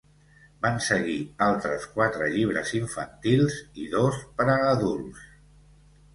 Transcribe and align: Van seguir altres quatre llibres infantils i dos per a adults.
Van 0.65 0.77
seguir 0.85 1.17
altres 1.47 1.85
quatre 1.97 2.31
llibres 2.37 2.73
infantils 2.81 3.59
i 3.83 3.87
dos 3.93 4.19
per 4.41 4.49
a 4.57 4.59
adults. 4.73 5.31